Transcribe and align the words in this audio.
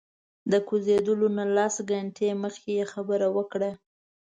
د 0.51 0.53
کوزیدلو 0.67 1.27
نه 1.37 1.45
لس 1.55 1.75
ګنټې 1.91 2.29
مخکې 2.43 2.71
یې 2.79 2.85
خبره 2.93 3.27
وکړه. 3.37 3.71